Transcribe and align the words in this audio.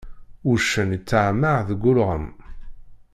Uccen 0.51 0.89
iṭṭammaɛ 0.97 1.57
deg 1.69 1.81
ulɣem. 1.91 2.25